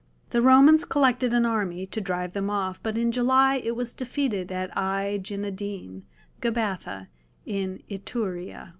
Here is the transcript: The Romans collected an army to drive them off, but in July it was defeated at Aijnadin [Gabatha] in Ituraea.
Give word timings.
The 0.31 0.41
Romans 0.41 0.83
collected 0.83 1.31
an 1.31 1.45
army 1.45 1.85
to 1.85 2.01
drive 2.01 2.33
them 2.33 2.49
off, 2.49 2.81
but 2.81 2.97
in 2.97 3.11
July 3.11 3.57
it 3.57 3.75
was 3.75 3.93
defeated 3.93 4.51
at 4.51 4.71
Aijnadin 4.75 6.01
[Gabatha] 6.41 7.07
in 7.45 7.83
Ituraea. 7.87 8.69